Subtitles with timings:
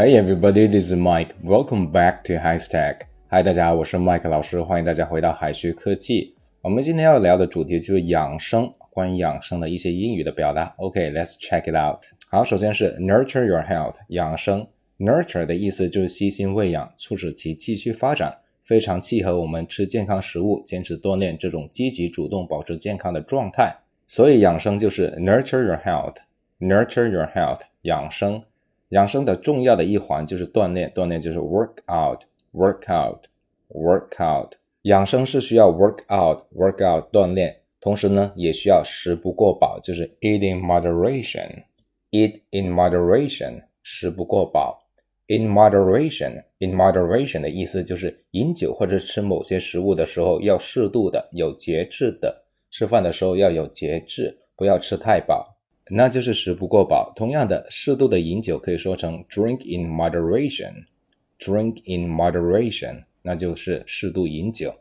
[0.00, 1.34] Hey everybody, this is Mike.
[1.44, 3.00] Welcome back to High Stack.
[3.28, 6.36] Hi，大家好，我是 Mike 老师，欢迎大家回到海学科技。
[6.62, 10.72] 我们今天要聊的主题就是养生，关于养生的一些英语的表达。
[10.78, 12.02] OK，let's、check it out。
[12.30, 14.68] 好，首先是 nurture your health，养生。
[14.98, 23.80] nurture 的意思就是悉心喂养，促使其继续发展，非常契合我们吃健康食物、坚持锻炼这种积极主动保持健康的状态。
[24.06, 28.44] 所以养生就是 nurture your health，nurture your health，养生。
[28.90, 34.54] 养生的重要的一环就是锻炼，锻炼就是 work out，work out，work out。
[34.82, 44.88] 养生是需要 work out，work out 锻炼，同时呢也需要食不过饱，就是 eating moderation，eat in moderation，食不过饱。
[45.28, 52.42] in moderation，in moderation 的意思就是饮酒或者吃某些食物的时候要适度的，有节制的。
[52.72, 55.49] 吃饭的时候要有节制，不要吃太饱。
[55.89, 57.13] 那就是食不过饱。
[57.15, 64.75] 同样的，适度的饮酒可以说成 drink in moderation，drink in moderation，那就是适度饮酒。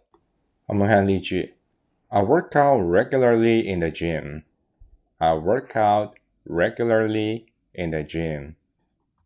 [0.66, 1.54] 我们看例句：
[2.08, 4.42] I work out regularly in the gym.
[5.18, 6.14] I work out
[6.44, 8.54] regularly in the gym.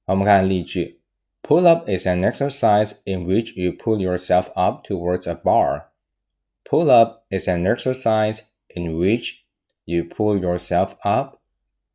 [0.04, 1.00] 我们看例句：
[1.42, 5.86] Pull up is an exercise in which you pull yourself up towards a bar.
[6.64, 9.44] Pull up is an exercise in which
[9.84, 11.38] you pull yourself up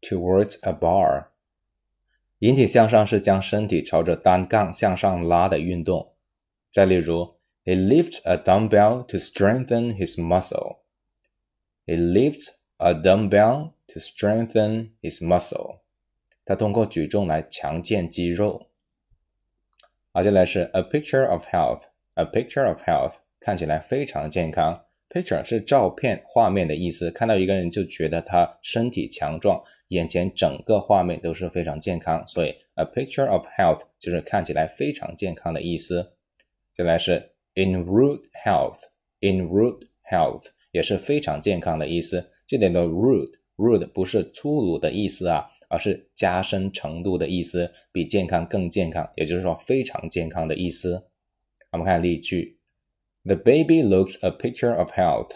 [0.01, 1.27] towards a bar.
[2.39, 6.13] 引体向上是将身体朝着单杠向上拉的运动。
[6.71, 10.79] 再例如，He lifts a dumbbell to strengthen his muscle.
[11.85, 15.81] He lifts a dumbbell to strengthen his muscle.
[16.50, 18.66] 他通过举重来强健肌肉。
[20.12, 24.84] 好，接下来是 a picture of health，a picture of health 看起来非常健康。
[25.08, 36.14] picture 是照片、画面的意思，看到一个人就觉得他身体强壮，眼前整个画面都是非常健康，所以 a picture of health 就是看起来非常健康的意思。
[36.74, 42.28] 接下来是 in rude health，in rude health 也是非常健康的意思。
[42.48, 45.52] 这里的 rude，rude 不是粗鲁的意思啊。
[45.69, 51.05] 而是加深程度的意思，比健康更健康，也就是说非常健康的意思。
[51.71, 52.57] 我们看例句：
[53.23, 55.31] The baby looks a picture of health.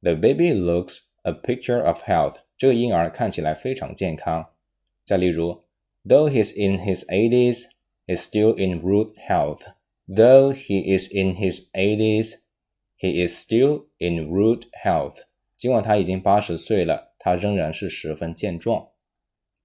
[0.00, 2.36] The baby looks a picture of health.
[2.56, 4.50] 这个婴儿看起来非常健康。
[5.04, 5.64] 再例如：
[6.04, 7.66] Though he's in his eighties,
[8.06, 9.62] he's still in rude health.
[10.08, 12.40] Though he is in his eighties,
[12.98, 15.22] he is still in rude health.
[15.56, 18.88] 尽管他已经八十岁了，他仍然是十分健壮。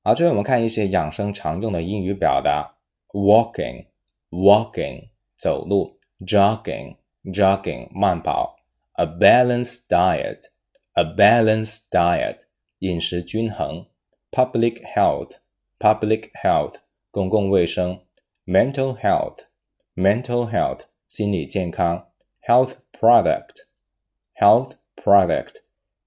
[0.05, 2.75] 好，最后我们看一些养生常用的英语表达
[3.13, 8.57] ：walking，walking 走路；jogging，jogging 慢跑
[8.95, 12.41] ；a balanced diet，a balanced diet
[12.81, 13.87] 饮食均衡
[14.33, 16.75] ；public health，public health
[17.13, 18.01] 公共卫生
[18.45, 22.09] ；mental health，mental health 心理健康
[22.45, 25.59] ；health product，health product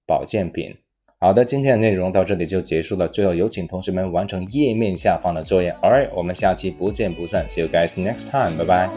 [0.05, 0.84] 保健品。
[1.17, 3.07] 好的，今天的内容到这里就结束了。
[3.07, 5.71] 最后有请同学们完成页面下方的作业。
[5.81, 7.47] Alright，我们下期不见不散。
[7.47, 8.89] See you guys next time，拜拜。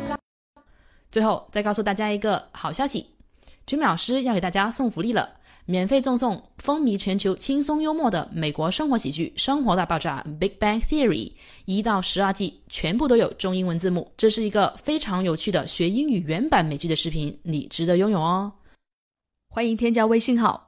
[1.10, 3.06] 最后再告诉大家一个好消息
[3.66, 5.30] ，Jimmy 老师要给大家送福利了，
[5.64, 11.32] 免费赠送风靡全球、轻松幽默的美国生活喜剧《生活大爆炸》（Big Bang Theory）
[11.64, 14.10] 一到十二季，全部都有中英文字幕。
[14.18, 18.52] 这是一个非常有趣的学英语原版美剧的视频，你值得拥有哦。
[19.48, 20.67] 欢迎添加微信号。